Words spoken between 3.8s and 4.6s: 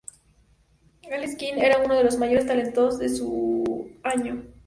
año.